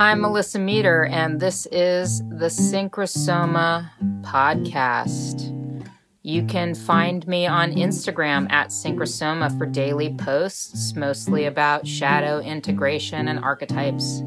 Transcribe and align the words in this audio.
I'm 0.00 0.20
Melissa 0.22 0.58
Meter, 0.58 1.04
and 1.04 1.38
this 1.40 1.66
is 1.66 2.20
the 2.20 2.46
Synchrosoma 2.46 3.90
podcast. 4.22 5.84
You 6.22 6.46
can 6.46 6.74
find 6.74 7.28
me 7.28 7.46
on 7.46 7.72
Instagram 7.72 8.50
at 8.50 8.68
Synchrosoma 8.68 9.58
for 9.58 9.66
daily 9.66 10.14
posts, 10.14 10.96
mostly 10.96 11.44
about 11.44 11.86
shadow 11.86 12.40
integration 12.40 13.28
and 13.28 13.38
archetypes. 13.40 14.22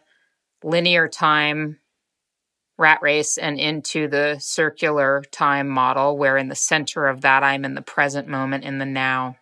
linear 0.64 1.08
time 1.08 1.78
rat 2.78 3.00
race 3.00 3.38
and 3.38 3.58
into 3.58 4.08
the 4.08 4.36
circular 4.38 5.22
time 5.30 5.68
model, 5.68 6.18
where 6.18 6.36
in 6.36 6.48
the 6.48 6.54
center 6.54 7.06
of 7.06 7.22
that, 7.22 7.42
I'm 7.42 7.64
in 7.64 7.74
the 7.74 7.82
present 7.82 8.28
moment, 8.28 8.64
in 8.64 8.78
the 8.78 8.86
now. 8.86 9.36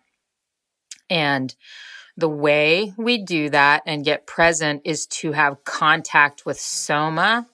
And 1.09 1.53
the 2.15 2.29
way 2.29 2.93
we 2.97 3.17
do 3.23 3.49
that 3.49 3.83
and 3.85 4.05
get 4.05 4.25
present 4.25 4.83
is 4.85 5.05
to 5.07 5.33
have 5.33 5.65
contact 5.65 6.45
with 6.45 6.59
soma 6.59 7.47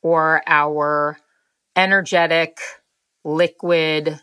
or 0.00 0.42
our 0.46 1.18
energetic, 1.76 2.58
liquid, 3.24 4.20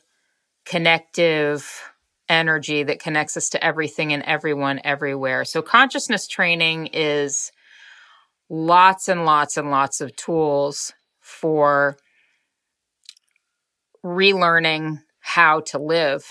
connective 0.65 1.91
energy 2.27 2.83
that 2.83 2.99
connects 2.99 3.37
us 3.37 3.49
to 3.49 3.63
everything 3.63 4.11
and 4.11 4.23
everyone 4.23 4.81
everywhere. 4.83 5.45
So 5.45 5.61
consciousness 5.61 6.27
training 6.27 6.87
is 6.87 7.51
lots 8.49 9.07
and 9.07 9.25
lots 9.25 9.57
and 9.57 9.69
lots 9.71 10.01
of 10.01 10.15
tools 10.15 10.93
for 11.19 11.97
relearning 14.03 15.01
how 15.19 15.61
to 15.61 15.79
live 15.79 16.25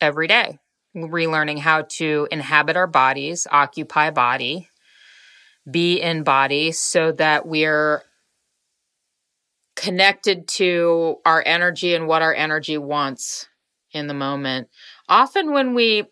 every 0.00 0.26
day, 0.26 0.58
relearning 0.94 1.58
how 1.58 1.82
to 1.82 2.28
inhabit 2.30 2.76
our 2.76 2.86
bodies, 2.86 3.46
occupy 3.50 4.10
body, 4.10 4.68
be 5.70 6.00
in 6.00 6.22
body 6.22 6.72
so 6.72 7.12
that 7.12 7.46
we're 7.46 8.02
connected 9.82 10.46
to 10.46 11.16
our 11.26 11.42
energy 11.44 11.94
and 11.94 12.06
what 12.06 12.22
our 12.22 12.34
energy 12.34 12.78
wants 12.78 13.48
in 13.92 14.06
the 14.06 14.14
moment 14.14 14.68
often 15.08 15.52
when 15.52 15.74
we 15.74 16.04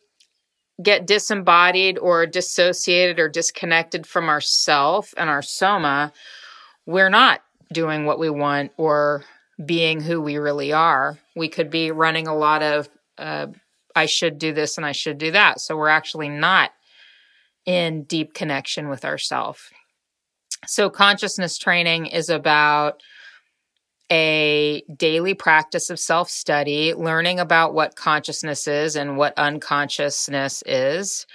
get 0.83 1.07
disembodied 1.07 1.99
or 1.99 2.27
dissociated 2.27 3.19
or 3.19 3.29
disconnected 3.29 4.07
from 4.07 4.29
ourself 4.29 5.15
and 5.17 5.31
our 5.31 5.43
soma, 5.43 6.13
we're 6.87 7.11
not 7.11 7.41
doing 7.73 8.05
what 8.05 8.19
we 8.19 8.31
want 8.31 8.73
or 8.77 9.25
being 9.65 10.01
who 10.01 10.21
we 10.21 10.37
really 10.37 10.73
are. 10.73 11.19
We 11.37 11.49
could 11.49 11.71
be 11.71 11.91
running 11.91 12.27
a 12.27 12.37
lot 12.37 12.63
of, 12.63 12.89
uh, 13.19 13.49
I 13.95 14.07
should 14.07 14.39
do 14.39 14.53
this 14.53 14.77
and 14.77 14.87
I 14.87 14.93
should 14.93 15.19
do 15.19 15.31
that. 15.33 15.61
So 15.61 15.77
we're 15.77 15.89
actually 15.89 16.29
not 16.29 16.71
in 17.67 18.05
deep 18.05 18.35
connection 18.35 18.89
with 18.89 19.05
ourself. 19.05 19.71
So 20.67 20.91
consciousness 20.91 21.59
training 21.59 22.07
is 22.07 22.29
about 22.29 23.03
a 24.11 24.83
daily 24.97 25.35
practice 25.35 25.91
of 25.91 25.99
self 25.99 26.29
study, 26.29 26.95
learning 26.95 27.39
about 27.39 27.75
what 27.75 27.97
consciousness 27.97 28.67
is 28.67 28.97
and 28.97 29.17
what 29.17 29.39
unconsciousness 29.39 30.63
is. 30.67 31.27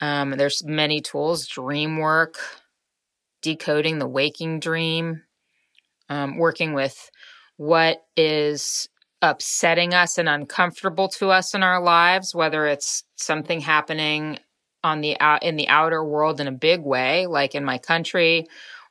Um, 0.00 0.32
there's 0.32 0.64
many 0.64 1.00
tools, 1.00 1.46
dream 1.46 1.98
work, 1.98 2.36
decoding 3.42 3.98
the 3.98 4.06
waking 4.06 4.60
dream, 4.60 5.22
um, 6.08 6.36
working 6.36 6.74
with 6.74 7.10
what 7.56 8.04
is 8.16 8.88
upsetting 9.22 9.94
us 9.94 10.18
and 10.18 10.28
uncomfortable 10.28 11.08
to 11.08 11.30
us 11.30 11.54
in 11.54 11.62
our 11.62 11.80
lives, 11.80 12.34
whether 12.34 12.66
it's 12.66 13.04
something 13.16 13.60
happening 13.60 14.38
on 14.84 15.00
the 15.00 15.18
out 15.20 15.42
in 15.42 15.56
the 15.56 15.68
outer 15.68 16.04
world 16.04 16.40
in 16.40 16.46
a 16.46 16.52
big 16.52 16.82
way, 16.82 17.26
like 17.26 17.54
in 17.54 17.64
my 17.64 17.78
country, 17.78 18.46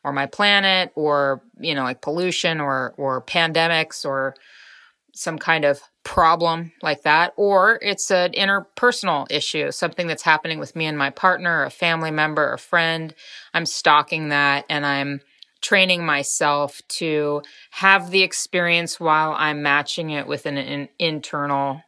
or 0.06 0.14
my 0.14 0.28
planet 0.28 0.92
or 0.96 1.42
you 1.60 1.74
know 1.74 1.84
like 1.84 2.02
pollution 2.02 2.62
or 2.62 2.94
or 2.98 3.22
pandemics 3.22 4.06
or 4.06 4.36
some 5.14 5.40
kind 5.40 5.66
of 5.66 5.82
problem 6.04 6.72
like 6.84 7.02
that. 7.04 7.34
Or 7.36 7.80
it's 7.82 8.12
an 8.12 8.34
interpersonal 8.34 9.26
issue 9.32 9.72
something 9.72 10.08
that's 10.08 10.22
happening 10.22 10.60
with 10.60 10.76
me 10.76 10.86
and 10.86 10.98
my 10.98 11.10
partner 11.10 11.64
a 11.64 11.70
family 11.70 12.12
member 12.12 12.54
a 12.54 12.60
friend. 12.60 13.14
I'm 13.54 13.66
stalking 13.66 14.30
that 14.30 14.66
and 14.70 14.86
i'm 14.86 15.22
training 15.62 16.06
myself 16.06 16.80
to 16.88 17.42
have 17.72 18.12
the 18.12 18.22
experience 18.22 19.00
while 19.00 19.34
i'm 19.36 19.64
matching 19.64 20.12
it 20.12 20.28
with 20.28 20.46
an, 20.46 20.58
an 20.58 20.88
internal 21.00 21.82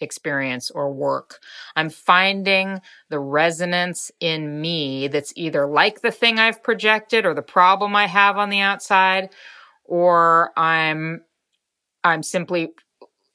experience 0.00 0.70
or 0.70 0.92
work. 0.92 1.38
I'm 1.76 1.90
finding 1.90 2.80
the 3.08 3.18
resonance 3.18 4.10
in 4.20 4.60
me 4.60 5.08
that's 5.08 5.32
either 5.36 5.66
like 5.66 6.00
the 6.00 6.10
thing 6.10 6.38
I've 6.38 6.62
projected 6.62 7.26
or 7.26 7.34
the 7.34 7.42
problem 7.42 7.94
I 7.94 8.06
have 8.06 8.36
on 8.38 8.50
the 8.50 8.60
outside, 8.60 9.30
or 9.84 10.52
I'm, 10.56 11.22
I'm 12.02 12.22
simply 12.22 12.70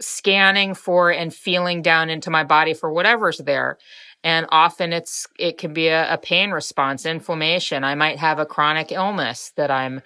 scanning 0.01 0.73
for 0.73 1.11
and 1.11 1.33
feeling 1.33 1.81
down 1.81 2.09
into 2.09 2.29
my 2.29 2.43
body 2.43 2.73
for 2.73 2.91
whatever's 2.91 3.37
there. 3.37 3.77
And 4.23 4.47
often 4.49 4.91
it's, 4.91 5.27
it 5.37 5.57
can 5.57 5.73
be 5.73 5.87
a, 5.87 6.13
a 6.13 6.17
pain 6.17 6.51
response, 6.51 7.05
inflammation. 7.05 7.83
I 7.83 7.95
might 7.95 8.17
have 8.17 8.39
a 8.39 8.45
chronic 8.45 8.91
illness 8.91 9.51
that 9.55 9.69
I'm 9.69 10.01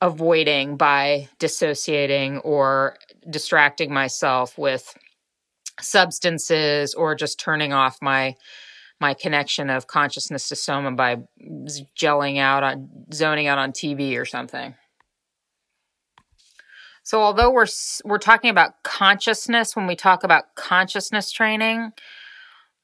avoiding 0.00 0.76
by 0.76 1.28
dissociating 1.38 2.38
or 2.38 2.96
distracting 3.28 3.92
myself 3.92 4.56
with 4.56 4.94
substances 5.80 6.94
or 6.94 7.14
just 7.14 7.38
turning 7.38 7.72
off 7.72 7.98
my 8.00 8.34
my 8.98 9.12
connection 9.12 9.68
of 9.68 9.86
consciousness 9.86 10.48
to 10.48 10.56
soma 10.56 10.90
by 10.92 11.18
gelling 11.94 12.38
out 12.38 12.62
on 12.62 12.88
zoning 13.12 13.46
out 13.46 13.58
on 13.58 13.72
TV 13.72 14.18
or 14.18 14.24
something. 14.24 14.74
So 17.02 17.20
although 17.20 17.50
we're 17.50 17.66
we're 18.04 18.18
talking 18.18 18.50
about 18.50 18.82
consciousness 18.82 19.76
when 19.76 19.86
we 19.86 19.96
talk 19.96 20.24
about 20.24 20.54
consciousness 20.56 21.30
training, 21.30 21.92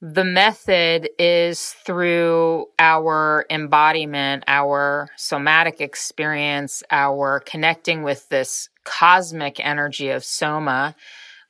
the 0.01 0.25
method 0.25 1.09
is 1.19 1.71
through 1.87 2.67
our 2.79 3.47
embodiment, 3.51 4.45
our 4.47 5.09
somatic 5.17 5.81
experience, 5.81 6.83
our 6.91 7.41
connecting 7.41 8.03
with 8.03 8.29
this 8.29 8.69
cosmic 8.85 9.65
energy 9.65 10.11
of 10.11 10.25
soma 10.25 10.95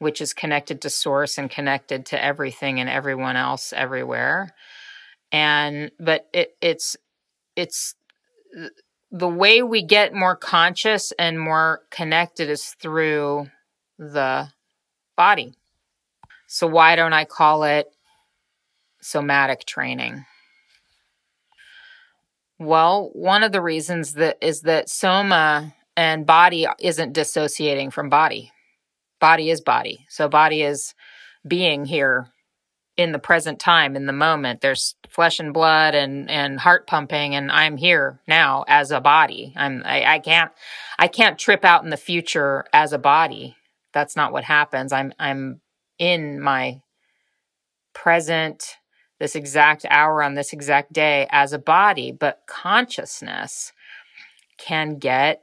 which 0.03 0.21
is 0.21 0.35
connected 0.35 0.83
to 0.83 0.91
source 0.91 1.39
and 1.39 1.49
connected 1.49 2.05
to 2.07 2.23
everything 2.23 2.81
and 2.81 2.91
everyone 2.91 3.37
else 3.37 3.73
everywhere. 3.73 4.53
And 5.31 5.93
but 6.01 6.29
it, 6.33 6.57
it's 6.61 6.97
it's 7.55 7.95
the 9.13 9.29
way 9.29 9.63
we 9.63 9.81
get 9.85 10.13
more 10.13 10.35
conscious 10.35 11.13
and 11.21 11.39
more 11.39 11.83
connected 11.91 12.51
is 12.51 12.75
through 12.81 13.47
the 13.97 14.49
body. 15.17 15.55
So 16.49 16.67
why 16.67 16.97
don't 16.97 17.13
i 17.13 17.25
call 17.25 17.63
it 17.63 17.87
somatic 19.01 19.65
training? 19.67 20.25
Well 22.59 23.11
one 23.13 23.45
of 23.45 23.53
the 23.53 23.63
reasons 23.63 24.15
that 24.15 24.39
is 24.41 24.63
that 24.63 24.91
soma 24.91 25.77
and 25.97 26.27
body 26.27 26.67
isn't 26.81 27.13
dissociating 27.13 27.93
from 27.93 28.09
body 28.09 28.51
body 29.23 29.51
is 29.51 29.61
body. 29.61 30.05
So 30.09 30.29
body 30.29 30.63
is 30.63 30.95
being 31.47 31.85
here 31.85 32.27
in 32.97 33.13
the 33.13 33.21
present 33.21 33.61
time 33.61 33.95
in 33.95 34.07
the 34.07 34.13
moment. 34.13 34.61
There's 34.61 34.97
flesh 35.09 35.39
and 35.39 35.55
blood 35.55 35.95
and 35.95 36.29
and 36.29 36.59
heart 36.59 36.87
pumping 36.87 37.35
and 37.35 37.51
i'm 37.53 37.77
here 37.77 38.21
now 38.27 38.65
as 38.67 38.91
a 38.91 39.01
body. 39.01 39.53
I'm 39.57 39.83
I, 39.85 40.15
I 40.15 40.19
can't 40.19 40.51
i 40.99 41.07
can't 41.07 41.39
trip 41.39 41.65
out 41.65 41.85
in 41.85 41.91
the 41.91 41.97
future 41.97 42.65
as 42.73 42.93
a 42.93 42.99
body. 42.99 43.57
That's 43.95 44.17
not 44.17 44.33
what 44.33 44.45
happens. 44.45 44.93
I'm 44.93 45.13
i'm 45.21 45.61
in 46.01 46.41
my 46.41 46.81
present 47.95 48.77
this 49.21 49.37
exact 49.37 49.87
hour 49.89 50.21
on 50.21 50.35
this 50.35 50.53
exact 50.53 50.93
day 50.93 51.29
as 51.31 51.53
a 51.53 51.59
body 51.59 52.11
but 52.11 52.41
consciousness 52.49 53.73
can 54.59 54.99
get 54.99 55.43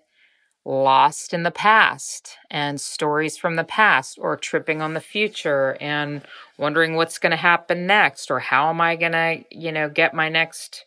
lost 0.66 1.34
in 1.34 1.44
the 1.44 1.52
past 1.52 2.38
and 2.52 2.80
stories 2.80 3.38
from 3.38 3.56
the 3.56 3.64
past 3.64 4.18
or 4.20 4.36
tripping 4.38 4.82
on 4.82 4.94
the 4.94 5.00
future 5.00 5.78
and 5.80 6.22
wondering 6.58 6.96
what's 6.96 7.18
going 7.18 7.32
to 7.32 7.38
happen 7.38 7.88
next 7.88 8.30
or 8.30 8.40
how 8.40 8.70
am 8.70 8.82
I 8.82 8.96
going 8.96 9.14
to, 9.14 9.44
you 9.52 9.72
know, 9.72 9.90
get 9.90 10.14
my 10.14 10.30
next 10.30 10.86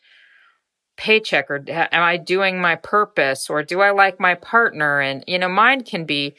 paycheck 0.97 1.51
or 1.51 1.65
am 1.69 2.03
I 2.03 2.17
doing 2.17 2.61
my 2.61 2.77
purpose 2.77 3.49
or 3.49 3.63
do 3.63 3.81
I 3.81 3.91
like 3.91 4.21
my 4.21 4.35
partner 4.35 5.01
and 5.01 5.25
you 5.27 5.39
know 5.39 5.49
mine 5.49 5.85
can 5.85 6.05
be 6.05 6.35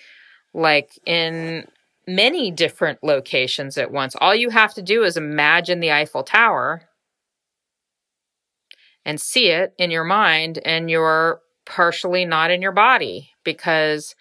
like 0.53 0.91
in 1.05 1.67
many 2.07 2.51
different 2.51 3.03
locations 3.03 3.77
at 3.77 3.91
once. 3.91 4.15
All 4.19 4.35
you 4.35 4.49
have 4.49 4.73
to 4.75 4.81
do 4.81 5.03
is 5.03 5.17
imagine 5.17 5.79
the 5.79 5.91
Eiffel 5.91 6.23
Tower 6.23 6.83
and 9.05 9.19
see 9.19 9.47
it 9.49 9.73
in 9.77 9.91
your 9.91 10.03
mind 10.03 10.59
and 10.65 10.89
you're 10.89 11.41
partially 11.65 12.25
not 12.25 12.51
in 12.51 12.61
your 12.61 12.71
body 12.71 13.31
because 13.43 14.15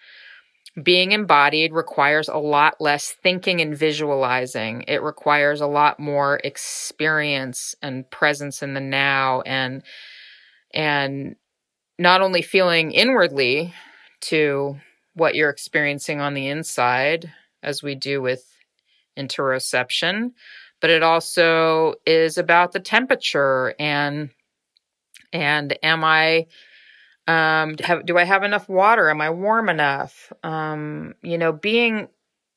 being 0.81 1.11
embodied 1.11 1.71
requires 1.71 2.27
a 2.27 2.37
lot 2.37 2.81
less 2.81 3.11
thinking 3.11 3.61
and 3.61 3.77
visualizing. 3.77 4.83
It 4.87 5.03
requires 5.03 5.61
a 5.61 5.67
lot 5.67 5.99
more 5.99 6.39
experience 6.43 7.75
and 7.81 8.09
presence 8.09 8.63
in 8.63 8.73
the 8.73 8.81
now 8.81 9.41
and 9.41 9.83
and 10.73 11.35
not 11.99 12.21
only 12.21 12.41
feeling 12.41 12.91
inwardly 12.91 13.73
to 14.21 14.77
what 15.13 15.35
you're 15.35 15.51
experiencing 15.51 16.19
on 16.19 16.33
the 16.33 16.47
inside 16.47 17.31
as 17.61 17.83
we 17.83 17.93
do 17.93 18.19
with 18.19 18.43
interoception, 19.17 20.31
but 20.81 20.89
it 20.89 21.03
also 21.03 21.93
is 22.05 22.39
about 22.39 22.71
the 22.71 22.79
temperature 22.79 23.75
and 23.79 24.31
and 25.31 25.77
am 25.83 26.03
I 26.03 26.47
um, 27.27 27.75
have, 27.83 28.05
do 28.05 28.17
I 28.17 28.23
have 28.23 28.43
enough 28.43 28.67
water? 28.67 29.09
Am 29.09 29.21
I 29.21 29.29
warm 29.29 29.69
enough? 29.69 30.33
Um, 30.43 31.13
you 31.21 31.37
know, 31.37 31.51
being 31.51 32.07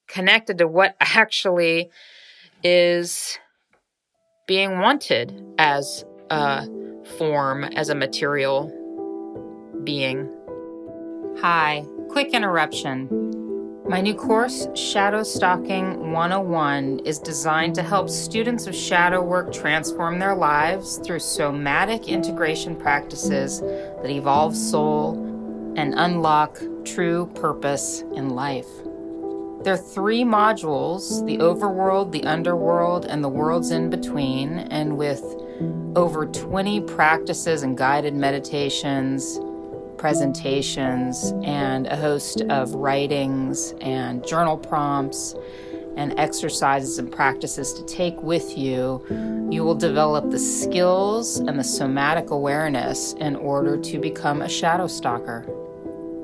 connected 0.08 0.58
to 0.58 0.68
what 0.68 0.96
actually 1.00 1.90
is 2.62 3.38
being 4.46 4.78
wanted 4.78 5.44
as 5.58 6.04
a 6.30 6.66
form, 7.18 7.64
as 7.64 7.88
a 7.88 7.94
material 7.94 8.72
being. 9.84 10.28
Hi, 11.40 11.84
quick 12.08 12.32
interruption. 12.32 13.35
My 13.88 14.00
new 14.00 14.14
course, 14.14 14.66
Shadow 14.74 15.22
Stalking 15.22 16.10
101, 16.10 17.02
is 17.04 17.20
designed 17.20 17.76
to 17.76 17.84
help 17.84 18.10
students 18.10 18.66
of 18.66 18.74
shadow 18.74 19.22
work 19.22 19.52
transform 19.52 20.18
their 20.18 20.34
lives 20.34 20.98
through 20.98 21.20
somatic 21.20 22.08
integration 22.08 22.74
practices 22.74 23.60
that 23.60 24.10
evolve 24.10 24.56
soul 24.56 25.14
and 25.76 25.94
unlock 25.96 26.60
true 26.84 27.30
purpose 27.36 28.00
in 28.14 28.30
life. 28.30 28.66
There 29.62 29.74
are 29.74 29.76
three 29.76 30.24
modules 30.24 31.24
the 31.24 31.38
overworld, 31.38 32.10
the 32.10 32.24
underworld, 32.24 33.04
and 33.04 33.22
the 33.22 33.28
worlds 33.28 33.70
in 33.70 33.88
between, 33.88 34.58
and 34.58 34.98
with 34.98 35.22
over 35.94 36.26
20 36.26 36.80
practices 36.80 37.62
and 37.62 37.78
guided 37.78 38.14
meditations 38.14 39.38
presentations 39.98 41.32
and 41.42 41.86
a 41.86 41.96
host 41.96 42.42
of 42.42 42.74
writings 42.74 43.74
and 43.80 44.26
journal 44.26 44.56
prompts 44.56 45.34
and 45.96 46.18
exercises 46.18 46.98
and 46.98 47.10
practices 47.10 47.72
to 47.72 47.84
take 47.84 48.22
with 48.22 48.56
you, 48.56 49.02
you 49.50 49.64
will 49.64 49.74
develop 49.74 50.30
the 50.30 50.38
skills 50.38 51.38
and 51.38 51.58
the 51.58 51.64
somatic 51.64 52.30
awareness 52.30 53.14
in 53.14 53.34
order 53.36 53.78
to 53.78 53.98
become 53.98 54.42
a 54.42 54.48
shadow 54.48 54.86
stalker. 54.86 55.46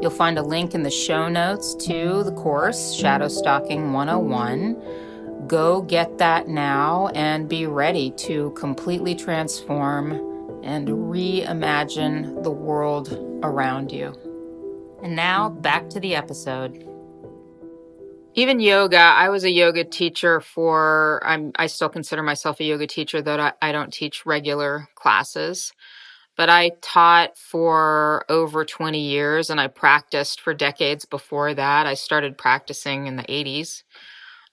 You'll 0.01 0.11
find 0.11 0.39
a 0.39 0.43
link 0.43 0.75
in 0.75 0.83
the 0.83 0.91
show 0.91 1.29
notes 1.29 1.75
to 1.87 2.23
the 2.25 2.33
course, 2.33 2.93
Shadow 2.93 3.29
Stalking 3.29 3.93
101. 3.93 5.47
Go 5.47 5.83
get 5.83 6.19
that 6.19 6.49
now 6.49 7.09
and 7.15 7.49
be 7.49 7.67
ready 7.67 8.11
to 8.13 8.51
completely 8.51 9.15
transform 9.15 10.32
and 10.63 10.89
reimagine 10.89 12.43
the 12.43 12.51
world 12.51 13.13
around 13.43 13.93
you. 13.93 14.17
And 15.03 15.17
now 15.17 15.49
back 15.49 15.89
to 15.91 16.01
the 16.01 16.15
episode. 16.15 16.89
Even 18.35 18.61
yoga, 18.61 18.97
I 18.97 19.29
was 19.29 19.45
a 19.45 19.51
yoga 19.51 19.85
teacher 19.85 20.41
for, 20.41 21.21
I'm, 21.25 21.53
I 21.57 21.67
still 21.67 21.91
consider 21.91 22.23
myself 22.23 22.61
a 22.61 22.65
yoga 22.65 22.87
teacher, 22.87 23.21
though 23.21 23.39
I, 23.39 23.53
I 23.61 23.73
don't 23.73 23.93
teach 23.93 24.25
regular 24.25 24.89
classes. 24.95 25.73
But 26.35 26.49
I 26.49 26.71
taught 26.81 27.37
for 27.37 28.25
over 28.31 28.65
20 28.65 28.99
years 28.99 29.51
and 29.51 29.61
I 29.61 29.67
practiced 29.67 30.41
for 30.41 30.55
decades 30.55 31.05
before 31.05 31.53
that. 31.53 31.87
I 31.87 31.93
started 31.93 32.39
practicing 32.39 33.07
in 33.07 33.17
the 33.17 33.25
80s 33.25 33.83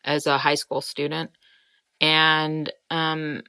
as 0.04 0.28
a 0.28 0.38
high 0.38 0.56
school 0.56 0.82
student. 0.82 1.32
And 2.02 2.70
um, 2.90 3.44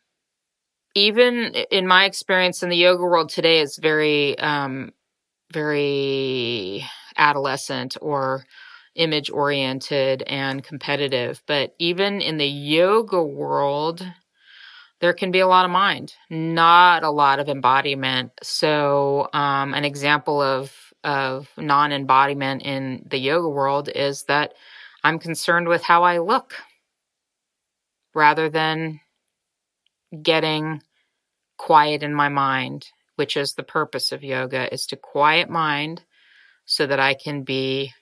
even 0.95 1.55
in 1.71 1.87
my 1.87 2.05
experience 2.05 2.63
in 2.63 2.69
the 2.69 2.77
yoga 2.77 3.03
world 3.03 3.29
today 3.29 3.61
is 3.61 3.79
very 3.81 4.39
um, 4.39 4.91
very 5.53 6.85
adolescent 7.17 7.97
or 8.01 8.45
image 8.95 9.31
oriented 9.31 10.23
and 10.23 10.63
competitive. 10.65 11.43
But 11.47 11.75
even 11.79 12.21
in 12.21 12.39
the 12.39 12.47
yoga 12.47 13.23
world 13.23 14.07
there 15.01 15.15
can 15.15 15.31
be 15.31 15.41
a 15.41 15.47
lot 15.47 15.65
of 15.65 15.71
mind 15.71 16.15
not 16.29 17.03
a 17.03 17.11
lot 17.11 17.39
of 17.39 17.49
embodiment. 17.49 18.33
So 18.43 19.29
um, 19.33 19.75
an 19.75 19.85
example 19.85 20.43
of 20.43 20.73
of 21.03 21.49
non-embodiment 21.57 22.63
in 22.63 23.05
the 23.09 23.19
yoga 23.19 23.49
world 23.49 23.89
is 23.89 24.25
that 24.25 24.53
i'm 25.03 25.19
concerned 25.19 25.67
with 25.67 25.83
how 25.83 26.03
i 26.03 26.19
look 26.19 26.55
rather 28.15 28.51
than 28.51 29.01
getting 30.23 30.83
quiet 31.57 32.03
in 32.03 32.15
my 32.15 32.29
mind, 32.29 32.87
which 33.17 33.37
is 33.37 33.55
the 33.55 33.63
purpose 33.63 34.13
of 34.13 34.25
yoga, 34.25 34.73
is 34.73 34.87
to 34.87 34.97
quiet 34.97 35.51
mind 35.51 36.03
so 36.65 36.87
that 36.87 37.01
I 37.01 37.15
can 37.15 37.43
be 37.43 37.93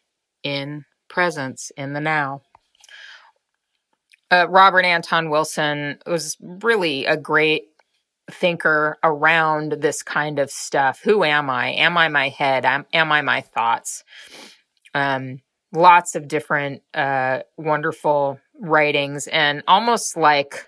in 0.42 0.84
presence 1.08 1.72
in 1.76 1.92
the 1.92 2.00
now. 2.00 2.42
Uh, 4.30 4.46
Robert 4.48 4.84
Anton 4.84 5.30
Wilson 5.30 5.98
was 6.06 6.36
really 6.40 7.06
a 7.06 7.16
great 7.16 7.64
thinker 8.30 8.98
around 9.02 9.72
this 9.80 10.02
kind 10.02 10.38
of 10.38 10.50
stuff. 10.50 11.00
Who 11.02 11.24
am 11.24 11.48
I? 11.48 11.70
Am 11.70 11.96
I 11.96 12.08
my 12.08 12.28
head? 12.28 12.64
Am, 12.64 12.84
am 12.92 13.10
I 13.10 13.22
my 13.22 13.40
thoughts? 13.40 14.04
Um, 14.94 15.40
lots 15.72 16.14
of 16.14 16.28
different 16.28 16.82
uh, 16.92 17.40
wonderful 17.56 18.38
writings 18.60 19.26
and 19.28 19.62
almost 19.66 20.16
like 20.16 20.66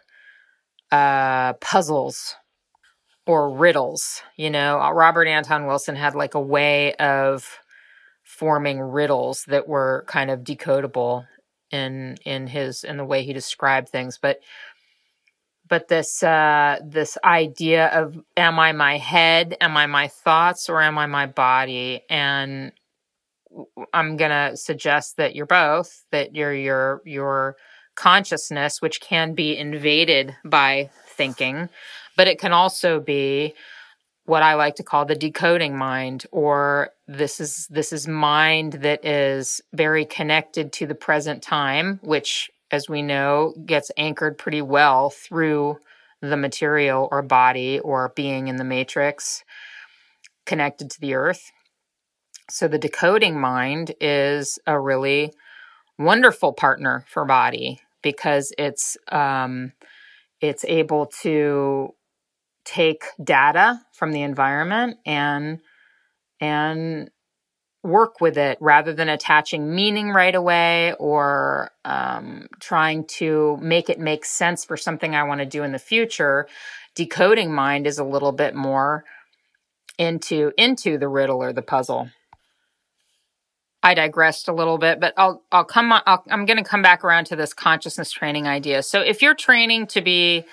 uh, 0.92 1.54
puzzles 1.54 2.36
or 3.26 3.50
riddles. 3.50 4.22
You 4.36 4.50
know, 4.50 4.80
uh, 4.80 4.90
Robert 4.92 5.26
Anton 5.26 5.66
Wilson 5.66 5.96
had 5.96 6.14
like 6.14 6.34
a 6.34 6.40
way 6.40 6.94
of 6.94 7.58
forming 8.24 8.80
riddles 8.80 9.44
that 9.48 9.68
were 9.68 10.04
kind 10.06 10.30
of 10.30 10.40
decodable 10.40 11.26
in 11.70 12.16
in 12.24 12.46
his 12.46 12.84
in 12.84 12.96
the 12.96 13.04
way 13.04 13.22
he 13.22 13.32
described 13.32 13.88
things. 13.88 14.18
But 14.20 14.40
but 15.68 15.88
this 15.88 16.22
uh 16.22 16.78
this 16.84 17.16
idea 17.24 17.86
of 17.88 18.18
am 18.36 18.58
i 18.58 18.72
my 18.72 18.98
head? 18.98 19.56
Am 19.60 19.76
i 19.76 19.86
my 19.86 20.08
thoughts? 20.08 20.68
Or 20.68 20.80
am 20.80 20.98
i 20.98 21.06
my 21.06 21.26
body? 21.26 22.02
And 22.08 22.72
i'm 23.92 24.16
to 24.16 24.56
suggest 24.56 25.16
that 25.16 25.34
you're 25.34 25.46
both 25.46 26.04
that 26.12 26.34
you're 26.34 26.54
your 26.54 27.02
your 27.04 27.56
consciousness, 28.00 28.80
which 28.80 28.98
can 29.02 29.34
be 29.34 29.54
invaded 29.58 30.34
by 30.42 30.88
thinking, 31.06 31.68
but 32.16 32.26
it 32.26 32.38
can 32.38 32.50
also 32.50 32.98
be 32.98 33.52
what 34.24 34.42
I 34.42 34.54
like 34.54 34.76
to 34.76 34.82
call 34.82 35.04
the 35.04 35.14
decoding 35.14 35.76
mind, 35.76 36.24
or 36.32 36.90
this 37.06 37.40
is 37.40 37.66
this 37.68 37.92
is 37.92 38.08
mind 38.08 38.74
that 38.84 39.04
is 39.04 39.60
very 39.74 40.06
connected 40.06 40.72
to 40.74 40.86
the 40.86 40.94
present 40.94 41.42
time, 41.42 42.00
which, 42.02 42.50
as 42.70 42.88
we 42.88 43.02
know, 43.02 43.52
gets 43.66 43.90
anchored 43.98 44.38
pretty 44.38 44.62
well 44.62 45.10
through 45.10 45.78
the 46.22 46.38
material 46.38 47.06
or 47.12 47.20
body 47.20 47.80
or 47.80 48.12
being 48.16 48.48
in 48.48 48.56
the 48.56 48.64
matrix 48.64 49.44
connected 50.46 50.90
to 50.90 51.00
the 51.00 51.12
earth. 51.12 51.52
So 52.48 52.66
the 52.66 52.78
decoding 52.78 53.38
mind 53.38 53.94
is 54.00 54.58
a 54.66 54.80
really 54.80 55.34
wonderful 55.98 56.54
partner 56.54 57.04
for 57.08 57.26
body 57.26 57.80
because 58.02 58.52
it's 58.58 58.96
um, 59.08 59.72
it's 60.40 60.64
able 60.64 61.06
to 61.22 61.94
take 62.64 63.04
data 63.22 63.80
from 63.92 64.12
the 64.12 64.22
environment 64.22 64.98
and 65.06 65.60
and 66.40 67.10
work 67.82 68.20
with 68.20 68.36
it 68.36 68.58
rather 68.60 68.92
than 68.92 69.08
attaching 69.08 69.74
meaning 69.74 70.10
right 70.10 70.34
away 70.34 70.94
or 70.98 71.70
um, 71.84 72.46
trying 72.60 73.04
to 73.04 73.58
make 73.60 73.88
it 73.88 73.98
make 73.98 74.24
sense 74.24 74.64
for 74.64 74.76
something 74.76 75.14
I 75.14 75.24
want 75.24 75.40
to 75.40 75.46
do 75.46 75.62
in 75.62 75.72
the 75.72 75.78
future. 75.78 76.46
Decoding 76.94 77.52
mind 77.52 77.86
is 77.86 77.98
a 77.98 78.04
little 78.04 78.32
bit 78.32 78.54
more 78.54 79.04
into 79.98 80.52
into 80.58 80.98
the 80.98 81.08
riddle 81.08 81.42
or 81.42 81.52
the 81.52 81.62
puzzle. 81.62 82.10
I 83.82 83.94
digressed 83.94 84.48
a 84.48 84.52
little 84.52 84.78
bit, 84.78 85.00
but 85.00 85.14
I'll 85.16 85.42
I'll 85.50 85.64
come 85.64 85.92
on, 85.92 86.02
I'll, 86.06 86.22
I'm 86.30 86.44
going 86.44 86.58
to 86.58 86.68
come 86.68 86.82
back 86.82 87.02
around 87.02 87.26
to 87.26 87.36
this 87.36 87.54
consciousness 87.54 88.12
training 88.12 88.46
idea. 88.46 88.82
So 88.82 89.00
if 89.00 89.22
you're 89.22 89.34
training 89.34 89.86
to 89.88 90.00
be 90.02 90.44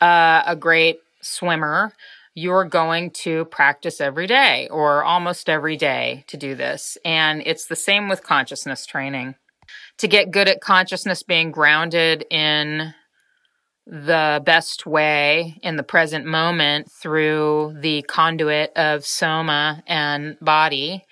uh, 0.00 0.42
a 0.46 0.56
great 0.56 1.00
swimmer, 1.20 1.92
you're 2.34 2.64
going 2.64 3.10
to 3.10 3.44
practice 3.46 4.00
every 4.00 4.26
day 4.26 4.68
or 4.70 5.04
almost 5.04 5.48
every 5.48 5.76
day 5.76 6.24
to 6.28 6.36
do 6.36 6.54
this. 6.54 6.96
And 7.04 7.42
it's 7.44 7.66
the 7.66 7.76
same 7.76 8.08
with 8.08 8.22
consciousness 8.22 8.86
training. 8.86 9.34
To 9.98 10.08
get 10.08 10.30
good 10.30 10.48
at 10.48 10.60
consciousness 10.60 11.22
being 11.22 11.50
grounded 11.50 12.24
in 12.30 12.94
the 13.86 14.40
best 14.44 14.86
way 14.86 15.58
in 15.62 15.76
the 15.76 15.82
present 15.82 16.24
moment 16.24 16.90
through 16.90 17.76
the 17.80 18.02
conduit 18.02 18.72
of 18.76 19.04
soma 19.04 19.82
and 19.86 20.38
body, 20.40 21.04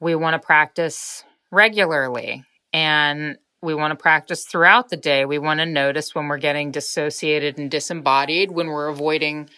we 0.00 0.14
want 0.14 0.34
to 0.34 0.44
practice 0.44 1.24
regularly. 1.50 2.44
And 2.72 3.36
we 3.62 3.74
want 3.74 3.92
to 3.92 4.02
practice 4.02 4.44
throughout 4.44 4.88
the 4.88 4.96
day. 4.96 5.24
We 5.24 5.38
want 5.38 5.60
to 5.60 5.66
notice 5.66 6.14
when 6.14 6.28
we're 6.28 6.38
getting 6.38 6.70
dissociated 6.70 7.58
and 7.58 7.70
disembodied, 7.70 8.50
when 8.50 8.68
we're 8.68 8.88
avoiding 8.88 9.50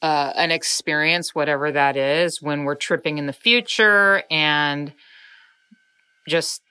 uh, 0.00 0.32
an 0.34 0.50
experience, 0.50 1.34
whatever 1.34 1.70
that 1.70 1.96
is, 1.96 2.40
when 2.40 2.64
we're 2.64 2.74
tripping 2.74 3.18
in 3.18 3.26
the 3.26 3.34
future 3.34 4.22
and 4.30 4.94
just 6.28 6.62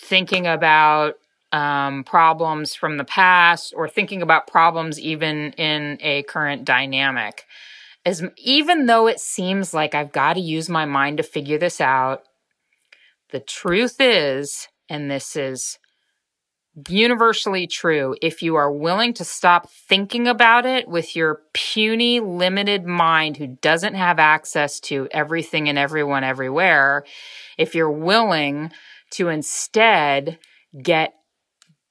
thinking 0.00 0.46
about 0.46 1.14
um, 1.50 2.04
problems 2.04 2.74
from 2.74 2.96
the 2.96 3.04
past 3.04 3.72
or 3.76 3.88
thinking 3.88 4.22
about 4.22 4.46
problems 4.46 5.00
even 5.00 5.52
in 5.52 5.98
a 6.00 6.22
current 6.24 6.64
dynamic. 6.64 7.44
As 8.06 8.22
even 8.36 8.86
though 8.86 9.06
it 9.06 9.18
seems 9.18 9.72
like 9.72 9.94
I've 9.94 10.12
got 10.12 10.34
to 10.34 10.40
use 10.40 10.68
my 10.68 10.84
mind 10.84 11.16
to 11.16 11.22
figure 11.22 11.58
this 11.58 11.80
out, 11.80 12.22
the 13.30 13.40
truth 13.40 13.96
is, 13.98 14.68
and 14.88 15.10
this 15.10 15.36
is 15.36 15.78
universally 16.88 17.66
true 17.66 18.16
if 18.20 18.42
you 18.42 18.56
are 18.56 18.70
willing 18.70 19.14
to 19.14 19.24
stop 19.24 19.70
thinking 19.70 20.26
about 20.26 20.66
it 20.66 20.88
with 20.88 21.14
your 21.14 21.40
puny, 21.52 22.20
limited 22.20 22.84
mind 22.84 23.36
who 23.36 23.46
doesn't 23.62 23.94
have 23.94 24.18
access 24.18 24.80
to 24.80 25.08
everything 25.12 25.68
and 25.68 25.78
everyone 25.78 26.24
everywhere. 26.24 27.04
If 27.56 27.74
you're 27.74 27.90
willing 27.90 28.72
to 29.12 29.28
instead 29.28 30.38
get 30.82 31.14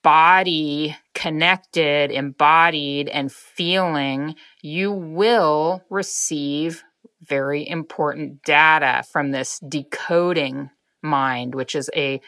body 0.03 0.95
connected, 1.15 2.11
embodied, 2.11 3.07
and 3.07 3.31
feeling, 3.31 4.35
you 4.61 4.91
will 4.91 5.83
receive 5.89 6.83
very 7.21 7.67
important 7.67 8.43
data 8.43 9.03
from 9.11 9.31
this 9.31 9.59
decoding 9.67 10.69
mind, 11.01 11.55
which 11.55 11.73
is 11.73 11.89
a 11.95 12.21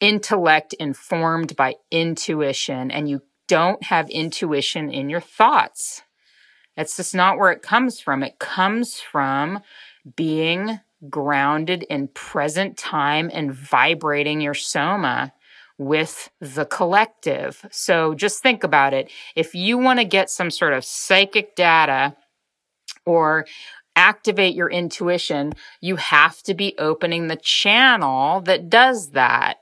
intellect 0.00 0.74
informed 0.80 1.54
by 1.56 1.74
intuition, 1.90 2.90
and 2.90 3.08
you 3.08 3.20
don't 3.46 3.82
have 3.84 4.08
intuition 4.10 4.90
in 4.90 5.08
your 5.08 5.20
thoughts. 5.20 6.02
That's 6.76 6.96
just 6.96 7.14
not 7.14 7.38
where 7.38 7.52
it 7.52 7.62
comes 7.62 8.00
from. 8.00 8.22
It 8.22 8.38
comes 8.38 8.98
from 9.00 9.60
being 10.16 10.80
grounded 11.08 11.82
in 11.84 12.08
present 12.08 12.76
time 12.76 13.30
and 13.32 13.52
vibrating 13.52 14.40
your 14.40 14.54
soma 14.54 15.32
with 15.78 16.30
the 16.40 16.64
collective. 16.66 17.66
So 17.70 18.14
just 18.14 18.42
think 18.42 18.62
about 18.64 18.94
it. 18.94 19.10
If 19.34 19.54
you 19.54 19.78
want 19.78 19.98
to 19.98 20.04
get 20.04 20.30
some 20.30 20.50
sort 20.50 20.72
of 20.72 20.84
psychic 20.84 21.56
data 21.56 22.16
or 23.04 23.46
activate 23.96 24.54
your 24.54 24.70
intuition, 24.70 25.52
you 25.80 25.96
have 25.96 26.42
to 26.44 26.54
be 26.54 26.74
opening 26.78 27.26
the 27.26 27.36
channel 27.36 28.40
that 28.42 28.68
does 28.68 29.10
that 29.10 29.58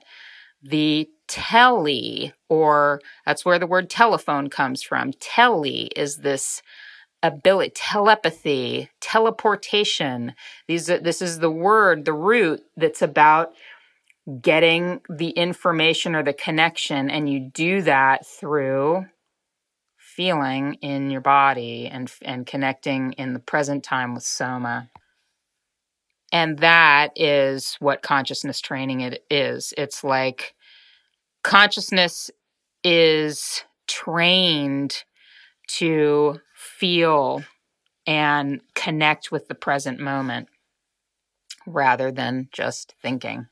the 0.63 1.09
tele, 1.27 2.33
or 2.49 3.01
that's 3.27 3.45
where 3.45 3.59
the 3.59 3.67
word 3.67 3.91
telephone 3.91 4.49
comes 4.49 4.83
from. 4.83 5.13
Tele 5.15 5.89
is 5.97 6.19
this 6.19 6.63
ability, 7.23 7.73
telepathy, 7.75 8.91
teleportation. 9.01 10.35
These 10.69 10.87
this 10.87 11.23
is 11.23 11.39
the 11.39 11.51
word, 11.51 12.05
the 12.05 12.13
root 12.13 12.63
that's 12.77 13.03
about 13.03 13.55
getting 14.41 15.01
the 15.09 15.31
information 15.31 16.15
or 16.15 16.23
the 16.23 16.33
connection, 16.33 17.11
and 17.11 17.29
you 17.29 17.51
do 17.53 17.83
that 17.83 18.27
through 18.27 19.07
feeling 19.97 20.75
in 20.75 21.11
your 21.11 21.21
body 21.21 21.89
and 21.91 22.13
and 22.23 22.47
connecting 22.47 23.13
in 23.13 23.33
the 23.33 23.41
present 23.41 23.83
time 23.83 24.15
with 24.15 24.23
soma. 24.23 24.89
And 26.33 26.59
that 26.59 27.13
is 27.17 27.77
what 27.79 28.03
consciousness 28.03 28.61
training 28.61 29.01
it 29.01 29.25
is. 29.31 29.75
It's 29.77 30.03
like 30.03 30.55
consciousness 31.43 32.31
is 32.83 33.65
trained 33.87 35.05
to 35.69 36.41
feel 36.55 37.45
and 38.07 38.61
connect 38.75 39.31
with 39.31 39.49
the 39.49 39.55
present 39.55 40.01
moment 40.01 40.49
rather 41.67 42.11
than 42.11 42.49
just 42.53 42.95
thinking 43.03 43.47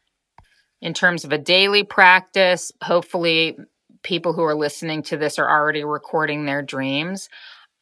in 0.80 0.94
terms 0.94 1.24
of 1.24 1.32
a 1.32 1.38
daily 1.38 1.82
practice 1.82 2.72
hopefully 2.82 3.56
people 4.02 4.32
who 4.32 4.42
are 4.42 4.54
listening 4.54 5.02
to 5.02 5.16
this 5.16 5.38
are 5.38 5.48
already 5.48 5.84
recording 5.84 6.44
their 6.44 6.62
dreams 6.62 7.28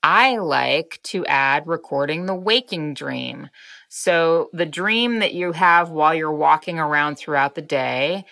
I 0.02 0.36
like 0.38 1.00
to 1.04 1.26
add 1.26 1.66
recording 1.66 2.26
the 2.26 2.34
waking 2.34 2.94
dream. 2.94 3.50
So, 3.88 4.48
the 4.52 4.66
dream 4.66 5.18
that 5.18 5.34
you 5.34 5.52
have 5.52 5.90
while 5.90 6.14
you're 6.14 6.32
walking 6.32 6.78
around 6.78 7.16
throughout 7.16 7.54
the 7.54 7.62
day 7.62 8.24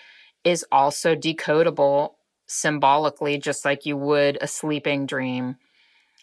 is 0.43 0.65
also 0.71 1.15
decodable 1.15 2.11
symbolically, 2.47 3.37
just 3.37 3.65
like 3.65 3.85
you 3.85 3.97
would 3.97 4.37
a 4.39 4.47
sleeping 4.47 5.05
dream. 5.05 5.57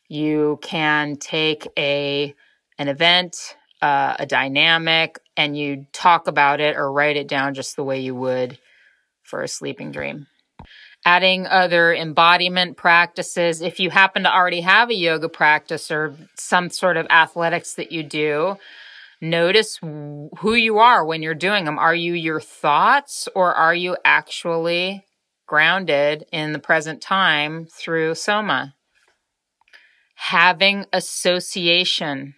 You 0.09 0.59
can 0.63 1.17
take 1.17 1.69
a 1.79 2.35
an 2.79 2.89
event, 2.89 3.57
uh, 3.83 4.17
a 4.19 4.27
dynamic, 4.27 5.19
and 5.37 5.57
you 5.57 5.87
talk 5.93 6.27
about 6.27 6.61
it 6.61 6.77
or 6.77 6.91
write 6.91 7.17
it 7.17 7.29
down 7.29 7.55
just 7.55 7.77
the 7.77 7.85
way 7.85 8.01
you 8.01 8.15
would 8.15 8.59
for 9.23 9.43
a 9.43 9.49
sleeping 9.49 9.93
dream 9.93 10.27
adding 11.05 11.47
other 11.47 11.95
embodiment 11.95 12.77
practices. 12.77 13.61
If 13.61 13.79
you 13.79 13.91
happen 13.91 14.23
to 14.23 14.35
already 14.35 14.63
have 14.63 14.91
a 14.91 14.95
yoga 14.95 15.29
practice 15.29 15.91
or 15.91 16.17
some 16.37 16.71
sort 16.71 16.97
of 16.97 17.07
athletics 17.11 17.75
that 17.75 17.93
you 17.93 18.03
do, 18.03 18.57
notice 19.21 19.79
who 19.79 20.55
you 20.55 20.79
are 20.79 21.05
when 21.05 21.23
you're 21.23 21.35
doing 21.35 21.65
them. 21.65 21.79
Are 21.79 21.95
you 21.95 22.15
your 22.15 22.41
thoughts 22.41 23.29
or 23.35 23.55
are 23.55 23.75
you 23.75 23.97
actually 24.05 25.05
grounded 25.47 26.25
in 26.33 26.53
the 26.53 26.59
present 26.59 27.03
time 27.03 27.67
through 27.71 28.15
soma? 28.15 28.75
Having 30.15 30.87
association 30.93 32.35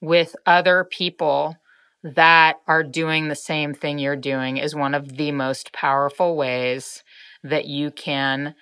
with 0.00 0.36
other 0.46 0.84
people 0.84 1.56
that 2.04 2.60
are 2.68 2.82
doing 2.82 3.28
the 3.28 3.34
same 3.34 3.72
thing 3.72 3.98
you're 3.98 4.14
doing 4.14 4.58
is 4.58 4.74
one 4.74 4.94
of 4.94 5.16
the 5.16 5.32
most 5.32 5.72
powerful 5.72 6.36
ways 6.36 7.02
that 7.42 7.64
you 7.64 7.90
can 7.90 8.54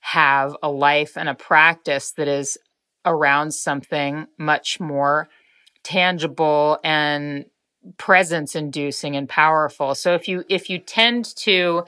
have 0.00 0.54
a 0.62 0.70
life 0.70 1.16
and 1.16 1.28
a 1.28 1.34
practice 1.34 2.12
that 2.12 2.28
is 2.28 2.58
around 3.06 3.52
something 3.52 4.26
much 4.38 4.78
more 4.78 5.28
tangible 5.82 6.78
and 6.84 7.46
presence 7.96 8.54
inducing 8.54 9.16
and 9.16 9.28
powerful. 9.28 9.94
So 9.94 10.14
if 10.14 10.28
you 10.28 10.44
if 10.50 10.68
you 10.68 10.78
tend 10.78 11.24
to 11.36 11.84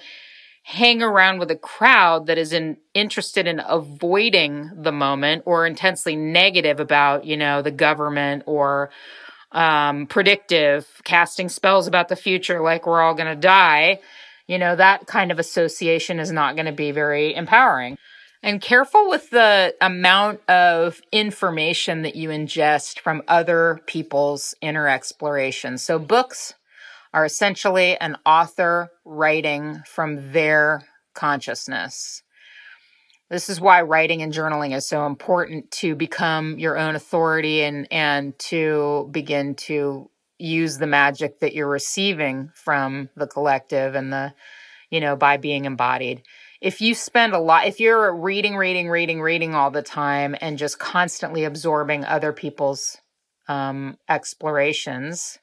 hang 0.64 1.02
around 1.02 1.38
with 1.38 1.50
a 1.50 1.57
crowd 1.57 2.26
that 2.26 2.38
is 2.38 2.52
in, 2.52 2.76
interested 2.95 3.47
in 3.47 3.61
avoiding 3.66 4.71
the 4.75 4.92
moment 4.92 5.42
or 5.45 5.66
intensely 5.66 6.14
negative 6.14 6.78
about, 6.78 7.25
you 7.25 7.37
know, 7.37 7.62
the 7.62 7.71
government 7.73 8.45
or 8.47 8.90
um, 9.52 10.06
predictive, 10.06 10.87
casting 11.04 11.49
spells 11.49 11.87
about 11.87 12.09
the 12.09 12.16
future 12.16 12.61
like 12.61 12.87
we're 12.87 13.00
all 13.00 13.14
going 13.14 13.32
to 13.32 13.40
die, 13.40 14.00
you 14.47 14.59
know, 14.59 14.76
that 14.76 15.06
kind 15.06 15.30
of 15.30 15.38
association 15.38 16.18
is 16.18 16.32
not 16.32 16.56
going 16.56 16.66
to 16.66 16.73
be 16.73 16.90
very 16.90 17.35
empowering. 17.35 17.97
And 18.42 18.61
careful 18.61 19.09
with 19.09 19.30
the 19.30 19.75
amount 19.80 20.40
of 20.49 21.00
information 21.12 22.02
that 22.02 22.16
you 22.16 22.30
ingest 22.30 22.99
from 22.99 23.23
other 23.28 23.80
people's 23.87 24.54
inner 24.61 24.88
exploration. 24.88 25.78
So, 25.78 26.00
books 26.00 26.54
are 27.14 27.25
essentially 27.25 27.97
an 27.99 28.16
author 28.26 28.90
writing 29.04 29.82
from 29.87 30.32
their 30.32 30.82
consciousness. 31.14 32.22
This 33.33 33.49
is 33.49 33.62
why 33.62 33.81
writing 33.81 34.21
and 34.21 34.31
journaling 34.31 34.77
is 34.77 34.87
so 34.87 35.07
important 35.07 35.71
to 35.71 35.95
become 35.95 36.59
your 36.59 36.77
own 36.77 36.95
authority 36.95 37.62
and 37.62 37.89
and 37.91 38.39
to 38.41 39.09
begin 39.11 39.55
to 39.55 40.11
use 40.39 40.77
the 40.77 40.87
magic 40.87 41.41
that 41.41 41.55
you're 41.55 41.67
receiving 41.67 42.51
from 42.53 43.09
the 43.17 43.27
collective 43.27 43.95
and 43.95 44.12
the 44.12 44.35
you 44.91 45.01
know 45.01 45.17
by 45.17 45.39
being 45.39 45.65
embodied. 45.65 46.21
If 46.61 46.83
you 46.83 46.95
spend 46.95 47.33
a 47.33 47.39
lot 47.39 47.67
if 47.67 47.81
you're 47.81 48.15
reading 48.15 48.55
reading 48.55 48.91
reading 48.91 49.23
reading 49.23 49.55
all 49.55 49.71
the 49.71 49.81
time 49.81 50.37
and 50.43 50.59
just 50.59 50.79
constantly 50.79 51.45
absorbing 51.45 52.05
other 52.05 52.35
people's 52.35 52.99
um, 53.49 53.97
explorations 54.11 55.39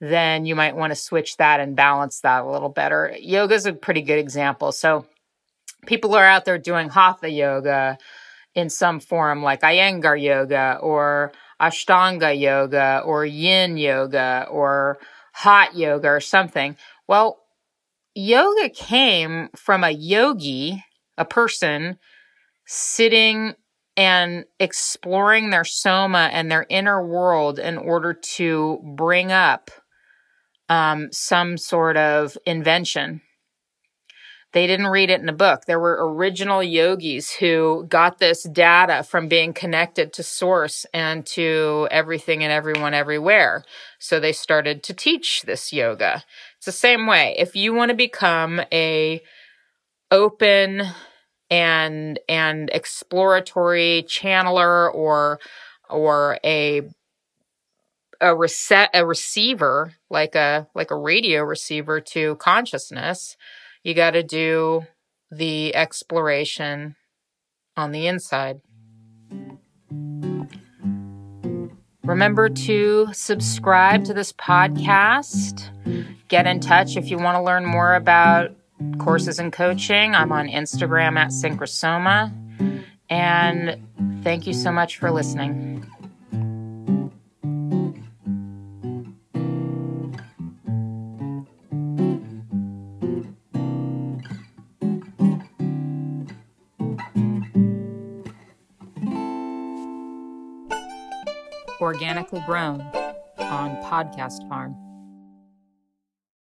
then 0.00 0.46
you 0.46 0.54
might 0.54 0.76
want 0.76 0.92
to 0.92 0.94
switch 0.94 1.38
that 1.38 1.58
and 1.58 1.74
balance 1.74 2.20
that 2.20 2.44
a 2.44 2.50
little 2.50 2.70
better. 2.70 3.14
Yoga 3.18 3.54
is 3.54 3.66
a 3.66 3.72
pretty 3.72 4.00
good 4.00 4.18
example. 4.18 4.72
So 4.72 5.06
people 5.86 6.14
are 6.14 6.24
out 6.24 6.44
there 6.44 6.58
doing 6.58 6.88
hatha 6.88 7.30
yoga 7.30 7.98
in 8.54 8.68
some 8.68 9.00
form 9.00 9.42
like 9.42 9.62
iyengar 9.62 10.20
yoga 10.20 10.78
or 10.80 11.32
ashtanga 11.60 12.38
yoga 12.38 13.02
or 13.04 13.24
yin 13.24 13.76
yoga 13.76 14.46
or 14.50 14.98
hot 15.32 15.76
yoga 15.76 16.08
or 16.08 16.20
something 16.20 16.76
well 17.06 17.40
yoga 18.14 18.68
came 18.68 19.48
from 19.54 19.84
a 19.84 19.90
yogi, 19.90 20.84
a 21.16 21.24
person 21.24 21.98
sitting 22.66 23.54
and 23.96 24.44
exploring 24.58 25.50
their 25.50 25.64
soma 25.64 26.30
and 26.32 26.50
their 26.50 26.66
inner 26.68 27.04
world 27.04 27.58
in 27.58 27.76
order 27.76 28.14
to 28.14 28.80
bring 28.96 29.32
up 29.32 29.70
um, 30.68 31.08
some 31.10 31.58
sort 31.58 31.96
of 31.96 32.38
invention. 32.46 33.20
They 34.52 34.66
didn't 34.66 34.88
read 34.88 35.10
it 35.10 35.20
in 35.20 35.28
a 35.28 35.34
book. 35.34 35.66
There 35.66 35.78
were 35.78 36.12
original 36.12 36.62
yogis 36.62 37.30
who 37.30 37.86
got 37.88 38.18
this 38.18 38.42
data 38.42 39.04
from 39.04 39.28
being 39.28 39.52
connected 39.52 40.12
to 40.14 40.24
source 40.24 40.86
and 40.92 41.24
to 41.26 41.86
everything 41.90 42.42
and 42.42 42.52
everyone 42.52 42.92
everywhere. 42.92 43.64
So 44.00 44.18
they 44.18 44.32
started 44.32 44.82
to 44.84 44.94
teach 44.94 45.42
this 45.42 45.72
yoga. 45.72 46.24
It's 46.56 46.66
the 46.66 46.72
same 46.72 47.06
way. 47.06 47.36
If 47.38 47.54
you 47.54 47.72
want 47.72 47.90
to 47.90 47.96
become 47.96 48.60
a 48.72 49.22
open 50.10 50.82
and 51.48 52.18
and 52.28 52.70
exploratory 52.72 54.04
channeler 54.08 54.92
or 54.92 55.38
or 55.88 56.38
a 56.44 56.82
a 58.20 58.36
reset 58.36 58.90
a 58.94 59.06
receiver 59.06 59.94
like 60.10 60.34
a 60.34 60.68
like 60.74 60.90
a 60.90 60.96
radio 60.96 61.42
receiver 61.42 62.00
to 62.00 62.36
consciousness 62.36 63.36
you 63.82 63.94
got 63.94 64.12
to 64.12 64.22
do 64.22 64.86
the 65.30 65.74
exploration 65.74 66.96
on 67.76 67.92
the 67.92 68.06
inside 68.06 68.60
Remember 72.10 72.48
to 72.48 73.06
subscribe 73.12 74.04
to 74.06 74.12
this 74.12 74.32
podcast. 74.32 75.70
Get 76.26 76.44
in 76.44 76.58
touch 76.58 76.96
if 76.96 77.08
you 77.08 77.18
want 77.18 77.36
to 77.36 77.42
learn 77.42 77.64
more 77.64 77.94
about 77.94 78.50
courses 78.98 79.38
and 79.38 79.52
coaching. 79.52 80.16
I'm 80.16 80.32
on 80.32 80.48
Instagram 80.48 81.16
at 81.16 81.28
Synchrosoma. 81.28 82.32
And 83.08 83.86
thank 84.24 84.48
you 84.48 84.54
so 84.54 84.72
much 84.72 84.96
for 84.96 85.12
listening. 85.12 85.86
Organically 102.10 102.40
grown 102.44 102.80
on 103.38 103.76
Podcast 103.84 104.48
Farm. 104.48 104.89